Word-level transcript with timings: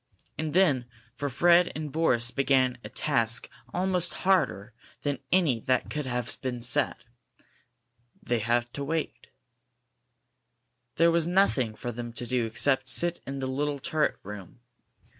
And 0.35 0.55
then 0.55 0.87
for 1.15 1.29
Fred 1.29 1.71
and 1.75 1.91
Boris 1.91 2.31
began 2.31 2.79
a 2.83 2.89
task 2.89 3.47
almost 3.71 4.15
harder 4.25 4.73
than 5.03 5.19
any 5.31 5.59
that 5.59 5.91
could 5.91 6.07
have 6.07 6.41
been 6.41 6.59
set. 6.63 6.97
They 8.23 8.39
had 8.39 8.73
to 8.73 8.83
wait. 8.83 9.27
There 10.95 11.11
was 11.11 11.27
nothing 11.27 11.75
for 11.75 11.91
them 11.91 12.13
to 12.13 12.25
do 12.25 12.47
except 12.47 12.89
sit 12.89 13.21
in 13.27 13.37
the 13.37 13.45
little 13.47 13.77
turret 13.77 14.17
room. 14.23 14.61